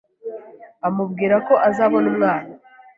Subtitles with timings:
[0.87, 2.51] amubwira ko azabona umwana